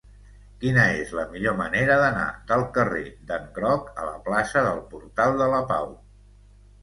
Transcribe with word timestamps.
Quina 0.61 0.83
és 1.01 1.11
la 1.17 1.25
millor 1.33 1.57
manera 1.59 1.97
d'anar 2.03 2.23
del 2.51 2.63
carrer 2.79 3.03
d'en 3.31 3.45
Groc 3.59 3.91
a 4.05 4.07
la 4.07 4.15
plaça 4.29 4.63
del 4.69 4.81
Portal 4.95 5.37
de 5.43 5.51
la 5.55 5.61
Pau? 5.73 5.93